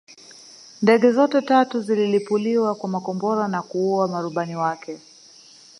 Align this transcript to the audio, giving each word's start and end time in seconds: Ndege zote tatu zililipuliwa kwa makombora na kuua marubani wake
Ndege 0.81 1.11
zote 1.11 1.41
tatu 1.41 1.81
zililipuliwa 1.81 2.75
kwa 2.75 2.89
makombora 2.89 3.47
na 3.47 3.61
kuua 3.61 4.07
marubani 4.07 4.55
wake 4.55 4.99